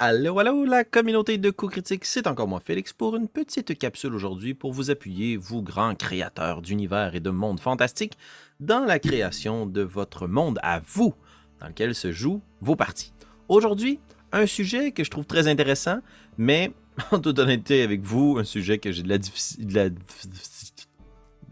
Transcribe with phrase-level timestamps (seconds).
[0.00, 4.14] Allô, allô, la communauté de coups critiques, c'est encore moi Félix pour une petite capsule
[4.14, 8.16] aujourd'hui pour vous appuyer, vous grands créateurs d'univers et de mondes fantastiques,
[8.60, 11.14] dans la création de votre monde à vous,
[11.58, 13.12] dans lequel se jouent vos parties.
[13.48, 13.98] Aujourd'hui,
[14.30, 15.98] un sujet que je trouve très intéressant,
[16.36, 16.70] mais
[17.10, 19.88] en toute honnêteté avec vous, un sujet que j'ai de la,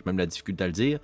[0.06, 1.00] même la difficulté à le dire,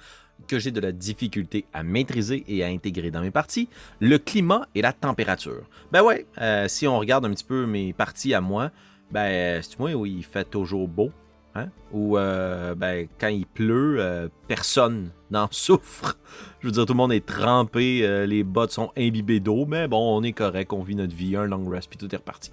[0.46, 3.68] que j'ai de la difficulté à maîtriser et à intégrer dans mes parties,
[4.00, 5.62] le climat et la température.
[5.90, 8.70] Ben ouais, euh, si on regarde un petit peu mes parties à moi,
[9.10, 11.10] ben c'est moi où il fait toujours beau,
[11.54, 11.68] hein?
[11.92, 15.10] ou euh, ben, quand il pleut, euh, personne
[15.50, 16.16] souffre.
[16.60, 19.88] Je veux dire, tout le monde est trempé, euh, les bottes sont imbibées d'eau, mais
[19.88, 22.52] bon, on est correct, on vit notre vie, un long rest, puis tout est reparti.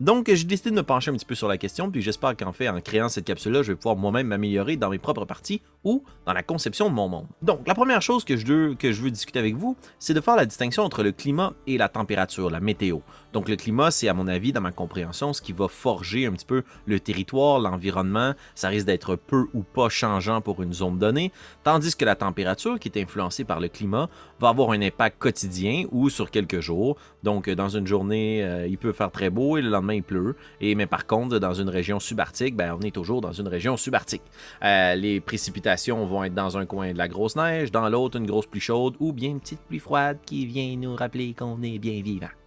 [0.00, 2.52] Donc, j'ai décidé de me pencher un petit peu sur la question, puis j'espère qu'en
[2.52, 6.02] fait, en créant cette capsule-là, je vais pouvoir moi-même m'améliorer dans mes propres parties ou
[6.24, 7.26] dans la conception de mon monde.
[7.42, 10.20] Donc, la première chose que je veux, que je veux discuter avec vous, c'est de
[10.22, 13.00] faire la distinction entre le climat et la température, la météo.
[13.34, 16.32] Donc, le climat, c'est à mon avis, dans ma compréhension, ce qui va forger un
[16.32, 20.98] petit peu le territoire, l'environnement, ça risque d'être peu ou pas changeant pour une zone
[20.98, 21.30] donnée,
[21.62, 25.84] tandis que la température, qui est influencée par le climat, va avoir un impact quotidien
[25.90, 26.96] ou sur quelques jours.
[27.22, 30.36] Donc, dans une journée, euh, il peut faire très beau et le lendemain, il pleut.
[30.60, 33.76] Et, mais par contre, dans une région subarctique, ben, on est toujours dans une région
[33.76, 34.22] subarctique.
[34.62, 38.26] Euh, les précipitations vont être dans un coin de la grosse neige, dans l'autre, une
[38.26, 41.78] grosse pluie chaude ou bien une petite pluie froide qui vient nous rappeler qu'on est
[41.78, 42.39] bien vivant.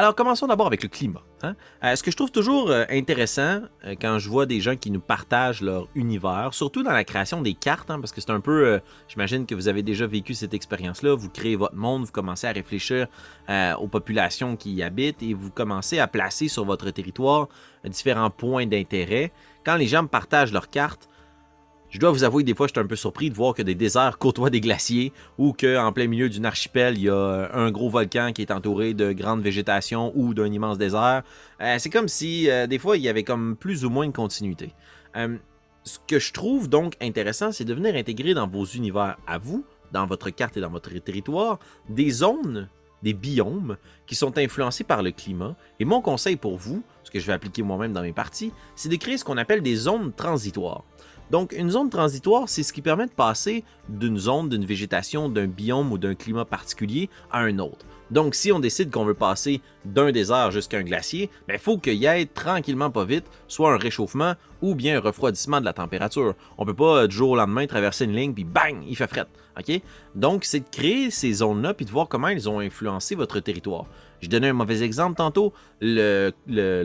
[0.00, 1.20] Alors, commençons d'abord avec le climat.
[1.42, 1.56] Hein.
[1.84, 4.90] Euh, ce que je trouve toujours euh, intéressant euh, quand je vois des gens qui
[4.90, 8.40] nous partagent leur univers, surtout dans la création des cartes, hein, parce que c'est un
[8.40, 12.46] peu, j'imagine que vous avez déjà vécu cette expérience-là, vous créez votre monde, vous commencez
[12.46, 13.08] à réfléchir
[13.78, 17.48] aux populations qui y habitent et vous commencez à placer sur votre territoire
[17.84, 19.32] différents points d'intérêt.
[19.66, 21.09] Quand les gens partagent leurs cartes,
[21.90, 24.18] je dois vous avouer des fois, j'étais un peu surpris de voir que des déserts
[24.18, 28.30] côtoient des glaciers ou qu'en plein milieu d'une archipel, il y a un gros volcan
[28.32, 31.22] qui est entouré de grandes végétations ou d'un immense désert.
[31.60, 34.12] Euh, c'est comme si, euh, des fois, il y avait comme plus ou moins de
[34.12, 34.72] continuité.
[35.16, 35.36] Euh,
[35.82, 39.64] ce que je trouve donc intéressant, c'est de venir intégrer dans vos univers à vous,
[39.90, 42.68] dans votre carte et dans votre territoire, des zones,
[43.02, 43.76] des biomes
[44.06, 45.56] qui sont influencés par le climat.
[45.80, 48.88] Et mon conseil pour vous, ce que je vais appliquer moi-même dans mes parties, c'est
[48.88, 50.84] de créer ce qu'on appelle des zones transitoires.
[51.30, 55.46] Donc, une zone transitoire, c'est ce qui permet de passer d'une zone, d'une végétation, d'un
[55.46, 57.86] biome ou d'un climat particulier à un autre.
[58.10, 61.78] Donc, si on décide qu'on veut passer d'un désert jusqu'à un glacier, il ben, faut
[61.78, 65.72] qu'il y ait tranquillement, pas vite, soit un réchauffement ou bien un refroidissement de la
[65.72, 66.34] température.
[66.58, 69.26] On peut pas du jour au lendemain traverser une ligne puis bang, il fait fret.
[69.58, 69.80] OK?
[70.14, 73.86] Donc, c'est de créer ces zones-là puis de voir comment elles ont influencé votre territoire.
[74.20, 75.52] Je donnais un mauvais exemple tantôt.
[75.80, 76.32] Le,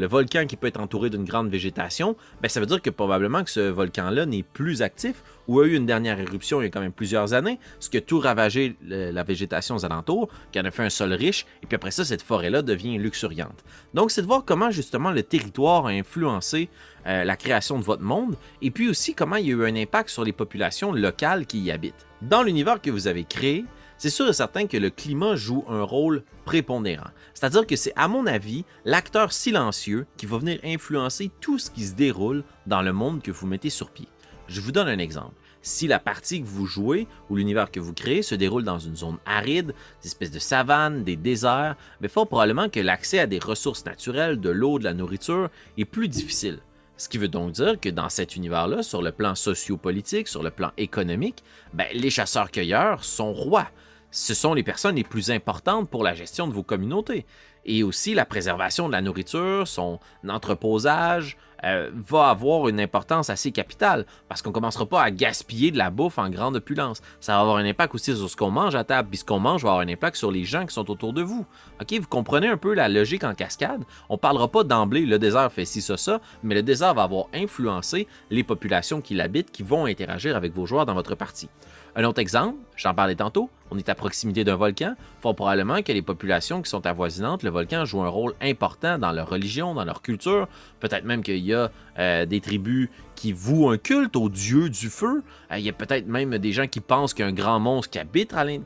[0.06, 3.50] volcan qui peut être entouré d'une grande végétation, ben ça veut dire que probablement que
[3.50, 6.80] ce volcan-là n'est plus actif ou a eu une dernière éruption il y a quand
[6.80, 10.72] même plusieurs années, ce qui a tout ravagé la végétation aux alentours, qui en a
[10.72, 13.64] fait un sol riche, et puis après ça, cette forêt-là devient luxuriante.
[13.94, 16.70] Donc, c'est de voir comment justement le territoire a influencé
[17.08, 19.76] euh, la création de votre monde, et puis aussi comment il y a eu un
[19.76, 22.06] impact sur les populations locales qui y habitent.
[22.22, 23.66] Dans l'univers que vous avez créé,
[23.98, 27.10] c'est sûr et certain que le climat joue un rôle prépondérant.
[27.34, 31.86] C'est-à-dire que c'est, à mon avis, l'acteur silencieux qui va venir influencer tout ce qui
[31.86, 34.08] se déroule dans le monde que vous mettez sur pied.
[34.48, 35.34] Je vous donne un exemple.
[35.66, 38.96] Si la partie que vous jouez ou l'univers que vous créez se déroule dans une
[38.96, 43.40] zone aride, des espèces de savanes, des déserts, mais fort probablement que l'accès à des
[43.40, 45.50] ressources naturelles, de l'eau, de la nourriture
[45.80, 46.60] est plus difficile.
[46.98, 50.52] Ce qui veut donc dire que dans cet univers-là, sur le plan sociopolitique, sur le
[50.52, 51.44] plan économique,
[51.74, 53.68] ben, les chasseurs-cueilleurs sont rois.
[54.12, 57.26] Ce sont les personnes les plus importantes pour la gestion de vos communautés.
[57.66, 63.52] Et aussi la préservation de la nourriture, son entreposage, euh, va avoir une importance assez
[63.52, 67.02] capitale parce qu'on ne commencera pas à gaspiller de la bouffe en grande opulence.
[67.20, 69.40] Ça va avoir un impact aussi sur ce qu'on mange à table, puis ce qu'on
[69.40, 71.46] mange va avoir un impact sur les gens qui sont autour de vous.
[71.82, 73.84] Ok, vous comprenez un peu la logique en cascade?
[74.10, 77.26] On parlera pas d'emblée le désert fait ci ça ça, mais le désert va avoir
[77.34, 81.50] influencé les populations qui l'habitent, qui vont interagir avec vos joueurs dans votre partie.
[81.96, 85.92] Un autre exemple, j'en parlais tantôt, on est à proximité d'un volcan, fort probablement que
[85.92, 89.86] les populations qui sont avoisinantes, le volcan joue un rôle important dans leur religion, dans
[89.86, 90.48] leur culture.
[90.80, 94.90] Peut-être même qu'il y a euh, des tribus qui vouent un culte au dieu du
[94.90, 95.24] feu.
[95.52, 97.60] Euh, il y a peut-être même des gens qui pensent qu'il y a un grand
[97.60, 98.00] monstre qui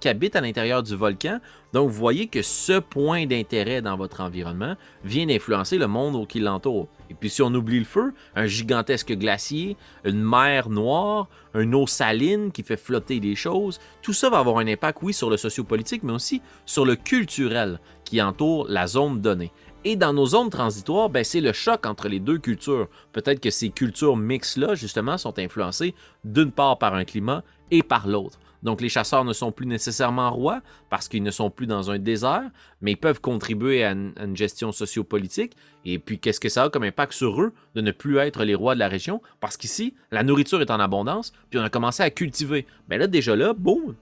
[0.10, 1.40] habite à l'intérieur du volcan.
[1.72, 6.40] Donc vous voyez que ce point d'intérêt dans votre environnement vient d'influencer le monde qui
[6.40, 6.88] l'entoure.
[7.12, 11.86] Et puis si on oublie le feu, un gigantesque glacier, une mer noire, une eau
[11.86, 15.38] saline qui fait flotter les choses, tout ça va avoir un impact, oui, sur le
[15.38, 19.52] sociopolitique, mais aussi sur le culturel qui entoure la zone donnée.
[19.86, 22.90] Et dans nos zones transitoires, ben, c'est le choc entre les deux cultures.
[23.14, 25.96] Peut-être que ces cultures mixtes-là, justement, sont influencées
[26.26, 28.40] d'une part par un climat et par l'autre.
[28.62, 32.00] Donc les chasseurs ne sont plus nécessairement rois parce qu'ils ne sont plus dans un
[32.00, 32.50] désert,
[32.82, 35.56] mais ils peuvent contribuer à une, gestion sociopolitique.
[35.86, 38.56] Et puis qu'est-ce que ça a comme impact sur eux de ne plus être les
[38.56, 39.22] rois de la région?
[39.40, 42.66] Parce qu'ici, la nourriture est en abondance, puis on a commencé à cultiver.
[42.90, 43.96] Mais ben là, déjà là, boum,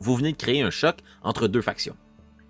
[0.00, 1.96] vous venez de créer un choc entre deux factions.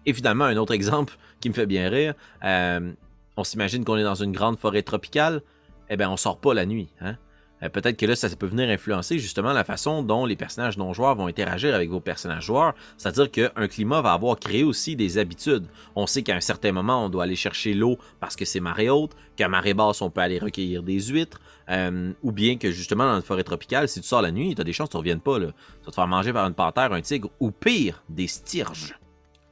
[0.06, 2.14] Et finalement, un autre exemple qui me fait bien rire,
[2.44, 2.92] euh,
[3.36, 5.42] on s'imagine qu'on est dans une grande forêt tropicale,
[5.90, 6.88] eh bien on sort pas la nuit.
[7.00, 7.16] Hein?
[7.62, 11.14] Euh, peut-être que là, ça peut venir influencer justement la façon dont les personnages non-joueurs
[11.14, 12.74] vont interagir avec vos personnages joueurs.
[12.96, 15.66] C'est-à-dire qu'un climat va avoir créé aussi des habitudes.
[15.96, 18.90] On sait qu'à un certain moment, on doit aller chercher l'eau parce que c'est marée
[18.90, 21.40] haute, qu'à marée basse, on peut aller recueillir des huîtres,
[21.70, 24.60] euh, ou bien que justement dans une forêt tropicale, si tu sors la nuit, tu
[24.60, 25.38] as des chances que tu ne reviennes pas.
[25.38, 25.48] Là.
[25.48, 28.98] Tu vas te faire manger par une panthère, un tigre, ou pire, des styrges.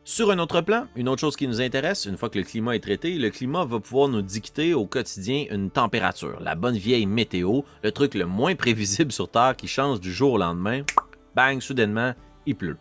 [0.09, 2.77] Sur un autre plan, une autre chose qui nous intéresse, une fois que le climat
[2.77, 7.07] est traité, le climat va pouvoir nous dicter au quotidien une température, la bonne vieille
[7.07, 10.83] météo, le truc le moins prévisible sur Terre qui change du jour au lendemain.
[11.35, 12.15] Bang, soudainement,
[12.47, 12.77] il pleut.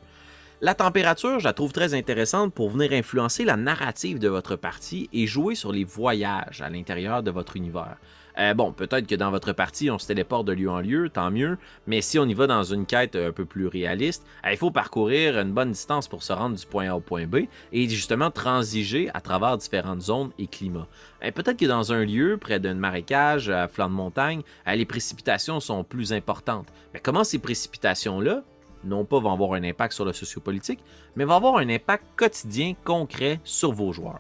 [0.61, 5.09] La température, je la trouve très intéressante pour venir influencer la narrative de votre partie
[5.11, 7.97] et jouer sur les voyages à l'intérieur de votre univers.
[8.37, 11.31] Euh, bon, peut-être que dans votre partie, on se téléporte de lieu en lieu, tant
[11.31, 14.57] mieux, mais si on y va dans une quête un peu plus réaliste, euh, il
[14.57, 17.89] faut parcourir une bonne distance pour se rendre du point A au point B et
[17.89, 20.87] justement transiger à travers différentes zones et climats.
[21.23, 25.59] Euh, peut-être que dans un lieu, près d'un marécage, à flanc de montagne, les précipitations
[25.59, 26.67] sont plus importantes.
[26.93, 28.43] Mais comment ces précipitations-là,
[28.83, 30.79] non pas vont avoir un impact sur le sociopolitique,
[31.15, 34.19] mais vont avoir un impact quotidien concret sur vos joueurs?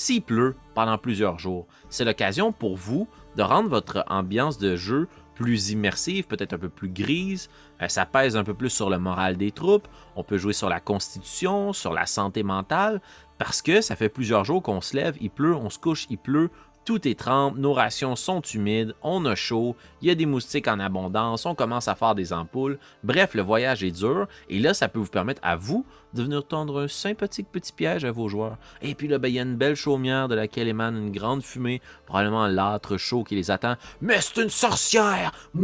[0.00, 3.06] S'il pleut pendant plusieurs jours, c'est l'occasion pour vous
[3.36, 7.50] de rendre votre ambiance de jeu plus immersive, peut-être un peu plus grise.
[7.82, 9.86] Euh, ça pèse un peu plus sur le moral des troupes.
[10.16, 13.02] On peut jouer sur la constitution, sur la santé mentale,
[13.36, 16.16] parce que ça fait plusieurs jours qu'on se lève, il pleut, on se couche, il
[16.16, 16.48] pleut,
[16.84, 20.68] tout est trempe, nos rations sont humides, on a chaud, il y a des moustiques
[20.68, 22.78] en abondance, on commence à faire des ampoules.
[23.04, 25.84] Bref, le voyage est dur et là, ça peut vous permettre à vous
[26.14, 28.56] de venir tendre un sympathique petit piège à vos joueurs.
[28.82, 31.42] Et puis là, ben, il y a une belle chaumière de laquelle émane une grande
[31.42, 33.76] fumée, probablement l'âtre chaud qui les attend.
[34.00, 35.32] Mais c'est une sorcière!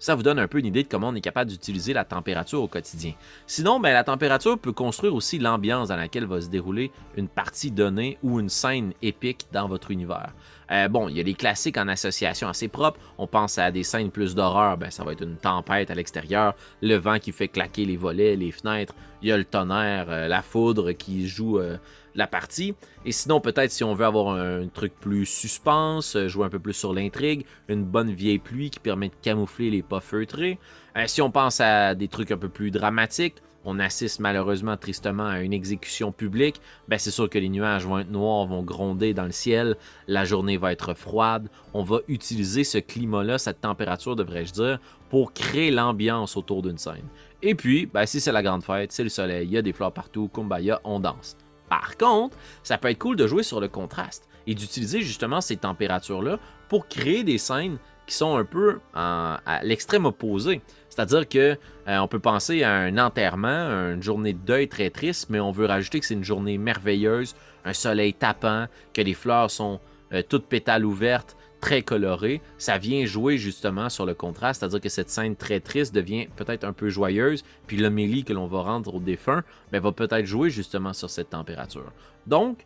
[0.00, 2.62] Ça vous donne un peu une idée de comment on est capable d'utiliser la température
[2.62, 3.12] au quotidien.
[3.46, 7.70] Sinon, ben, la température peut construire aussi l'ambiance dans laquelle va se dérouler une partie
[7.70, 10.32] donnée ou une scène épique dans votre univers.
[10.70, 12.98] Euh, bon, il y a des classiques en association assez propres.
[13.18, 16.54] On pense à des scènes plus d'horreur, ben, ça va être une tempête à l'extérieur,
[16.80, 20.28] le vent qui fait claquer les volets, les fenêtres, il y a le tonnerre, euh,
[20.28, 21.76] la foudre qui joue euh,
[22.14, 22.74] la partie.
[23.04, 26.74] Et sinon, peut-être si on veut avoir un, truc plus suspense, jouer un peu plus
[26.74, 30.58] sur l'intrigue, une bonne vieille pluie qui permet de camoufler les pas feutrés.
[31.06, 35.40] si on pense à des trucs un peu plus dramatiques, on assiste malheureusement tristement à
[35.40, 39.24] une exécution publique, ben c'est sûr que les nuages vont être noirs, vont gronder dans
[39.24, 39.76] le ciel,
[40.08, 41.48] la journée va être froide.
[41.74, 44.80] On va utiliser ce climat-là, cette température, devrais-je dire,
[45.10, 47.06] pour créer l'ambiance autour d'une scène.
[47.42, 49.72] Et puis, ben, si c'est la grande fête, c'est le soleil, il y a des
[49.72, 51.36] fleurs partout, kumbaya, on danse.
[51.70, 55.56] Par contre, ça peut être cool de jouer sur le contraste et d'utiliser justement ces
[55.56, 56.38] températures-là
[56.68, 60.60] pour créer des scènes qui sont un peu à l'extrême opposé.
[60.88, 61.56] C'est-à-dire que
[61.86, 63.48] euh, on peut penser à un enterrement,
[63.92, 67.36] une journée de deuil très triste, mais on veut rajouter que c'est une journée merveilleuse,
[67.64, 69.80] un soleil tapant, que les fleurs sont
[70.12, 72.40] euh, toutes pétales ouvertes, très colorées.
[72.58, 76.64] Ça vient jouer justement sur le contraste, c'est-à-dire que cette scène très triste devient peut-être
[76.64, 80.50] un peu joyeuse, puis l'homélie que l'on va rendre au défunt ben, va peut-être jouer
[80.50, 81.92] justement sur cette température.
[82.26, 82.64] Donc,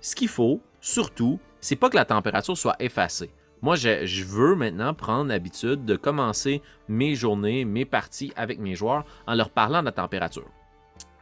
[0.00, 3.30] ce qu'il faut, surtout, c'est pas que la température soit effacée.
[3.62, 9.04] Moi, je, veux maintenant prendre l'habitude de commencer mes journées, mes parties avec mes joueurs
[9.28, 10.50] en leur parlant de la température.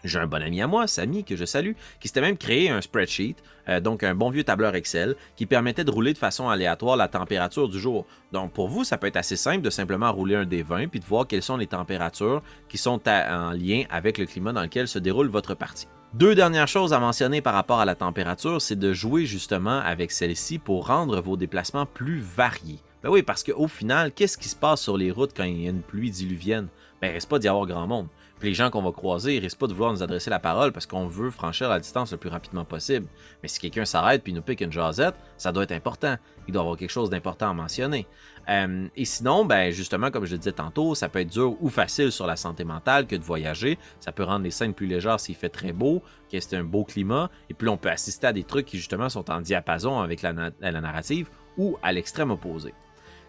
[0.04, 2.80] J'ai un bon ami à moi, Samy, que je salue, qui s'était même créé un
[2.80, 3.36] spreadsheet,
[3.68, 7.08] euh, donc un bon vieux tableur Excel, qui permettait de rouler de façon aléatoire la
[7.08, 8.06] température du jour.
[8.32, 11.00] Donc pour vous, ça peut être assez simple de simplement rouler un des 20 puis
[11.00, 14.88] de voir quelles sont les températures qui sont en lien avec le climat dans lequel
[14.88, 15.86] se déroule votre partie.
[16.12, 20.10] Deux dernières choses à mentionner par rapport à la température, c'est de jouer justement avec
[20.10, 22.80] celle-ci pour rendre vos déplacements plus variés.
[23.02, 25.66] Ben oui, parce qu'au final, qu'est-ce qui se passe sur les routes quand il y
[25.66, 26.66] a une pluie diluvienne?
[27.00, 28.08] Ben, il reste pas d'y avoir grand monde.
[28.42, 30.86] Les gens qu'on va croiser, ils risquent pas de vouloir nous adresser la parole parce
[30.86, 33.06] qu'on veut franchir la distance le plus rapidement possible.
[33.42, 36.16] Mais si quelqu'un s'arrête puis nous pique une jasette, ça doit être important.
[36.48, 38.06] Il doit avoir quelque chose d'important à mentionner.
[38.48, 41.68] Euh, et sinon, ben justement, comme je le disais tantôt, ça peut être dur ou
[41.68, 43.78] facile sur la santé mentale que de voyager.
[44.00, 46.84] Ça peut rendre les scènes plus légères s'il fait très beau, que c'est un beau
[46.84, 47.30] climat.
[47.50, 50.32] Et puis on peut assister à des trucs qui justement sont en diapason avec la
[50.32, 51.28] narrative
[51.58, 52.72] ou à l'extrême opposé.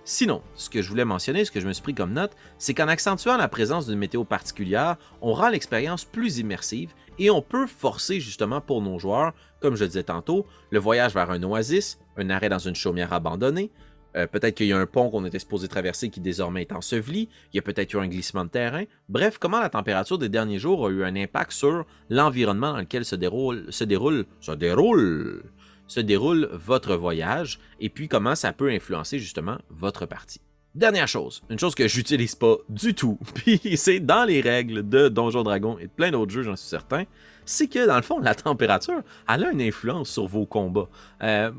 [0.03, 2.73] Sinon, ce que je voulais mentionner, ce que je me suis pris comme note, c'est
[2.73, 7.67] qu'en accentuant la présence d'une météo particulière, on rend l'expérience plus immersive et on peut
[7.67, 12.29] forcer justement pour nos joueurs, comme je disais tantôt, le voyage vers un oasis, un
[12.31, 13.71] arrêt dans une chaumière abandonnée,
[14.17, 17.29] Euh, peut-être qu'il y a un pont qu'on était supposé traverser qui désormais est enseveli.
[17.53, 18.83] Il y a peut-être eu un glissement de terrain.
[19.07, 23.05] Bref, comment la température des derniers jours a eu un impact sur l'environnement dans lequel
[23.05, 25.43] se déroule, se déroule, se déroule,
[25.91, 30.39] se déroule votre voyage et puis comment ça peut influencer justement votre partie.
[30.73, 35.09] Dernière chose, une chose que j'utilise pas du tout, puis c'est dans les règles de
[35.09, 37.03] Donjon Dragon et de plein d'autres jeux, j'en suis certain,
[37.43, 40.87] c'est que dans le fond, la température, elle a une influence sur vos combats.
[41.23, 41.51] Euh,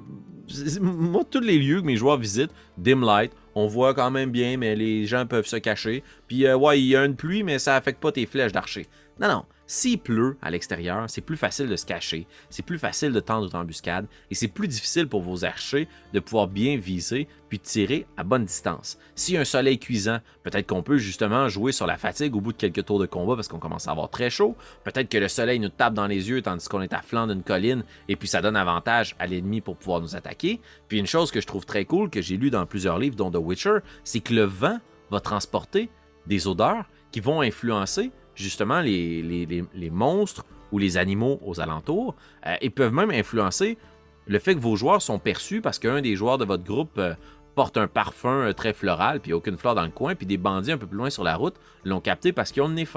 [0.80, 4.56] moi, tous les lieux que mes joueurs visitent, dim light, on voit quand même bien,
[4.56, 6.02] mais les gens peuvent se cacher.
[6.26, 8.86] Puis, euh, ouais, il y a une pluie, mais ça affecte pas tes flèches d'archer.
[9.20, 9.44] Non, non.
[9.74, 13.48] S'il pleut à l'extérieur, c'est plus facile de se cacher, c'est plus facile de tendre
[13.48, 18.06] une embuscade, et c'est plus difficile pour vos archers de pouvoir bien viser puis tirer
[18.18, 18.98] à bonne distance.
[19.14, 22.42] S'il y a un soleil cuisant, peut-être qu'on peut justement jouer sur la fatigue au
[22.42, 24.56] bout de quelques tours de combat parce qu'on commence à avoir très chaud.
[24.84, 27.42] Peut-être que le soleil nous tape dans les yeux tandis qu'on est à flanc d'une
[27.42, 30.60] colline et puis ça donne avantage à l'ennemi pour pouvoir nous attaquer.
[30.88, 33.30] Puis une chose que je trouve très cool, que j'ai lu dans plusieurs livres, dont
[33.30, 35.88] The Witcher, c'est que le vent va transporter
[36.26, 42.14] des odeurs qui vont influencer justement les, monstres ou les animaux aux alentours
[42.46, 43.76] euh, et peuvent même influencer
[44.26, 47.14] le fait que vos joueurs sont perçus parce qu'un des joueurs de votre groupe euh,
[47.54, 50.72] porte un parfum euh, très floral, puis aucune fleur dans le coin, puis des bandits
[50.72, 52.88] un peu plus loin sur la route l'ont capté parce qu'ils ont le nez.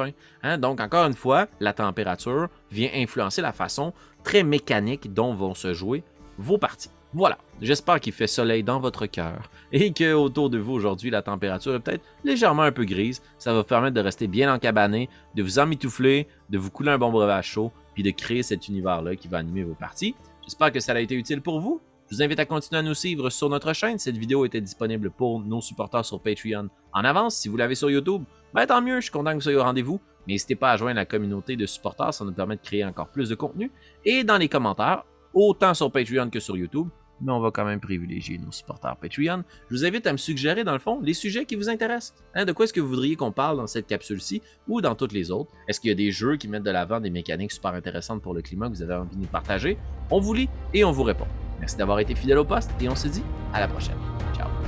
[0.43, 0.57] Hein?
[0.57, 5.73] Donc, encore une fois, la température vient influencer la façon très mécanique dont vont se
[5.73, 6.03] jouer
[6.37, 6.89] vos parties.
[7.17, 11.21] Voilà, j'espère qu'il fait soleil dans votre cœur et que autour de vous aujourd'hui la
[11.21, 13.21] température est peut-être légèrement un peu grise.
[13.37, 16.97] Ça va vous permettre de rester bien encabané, de vous emmitoufler, de vous couler un
[16.97, 20.13] bon breuvage chaud, puis de créer cet univers-là qui va animer vos parties.
[20.43, 21.79] J'espère que ça a été utile pour vous.
[22.09, 23.97] Je vous invite à continuer à nous suivre sur notre chaîne.
[23.97, 27.37] Cette vidéo était disponible pour nos supporters sur Patreon en avance.
[27.37, 29.63] Si vous l'avez sur YouTube, ben tant mieux, je suis content que vous soyez au
[29.63, 30.01] rendez-vous.
[30.27, 33.29] N'hésitez pas à joindre la communauté de supporters, ça nous permet de créer encore plus
[33.29, 33.71] de contenu.
[34.03, 36.89] Et dans les commentaires, autant sur Patreon que sur YouTube,
[37.21, 39.43] mais on va quand même privilégier nos supporters Patreon.
[39.69, 42.15] Je vous invite à me suggérer, dans le fond, les sujets qui vous intéressent.
[42.33, 45.13] Hein, de quoi est-ce que vous voudriez qu'on parle dans cette capsule-ci ou dans toutes
[45.13, 45.51] les autres?
[45.67, 48.33] Est-ce qu'il y a des jeux qui mettent de l'avant des mécaniques super intéressantes pour
[48.33, 49.77] le climat que vous avez envie de partager?
[50.11, 51.27] On vous lit et on vous répond.
[51.59, 53.97] Merci d'avoir été fidèle au poste et on se dit à la prochaine.
[54.35, 54.64] Ciao!